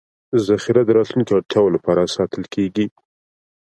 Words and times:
ذخیره 0.47 0.81
د 0.85 0.89
راتلونکو 0.97 1.31
اړتیاوو 1.37 1.73
لپاره 1.75 2.11
ساتل 2.15 2.43
کېږي. 2.53 2.85